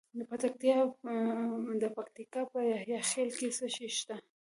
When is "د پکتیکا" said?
1.77-2.41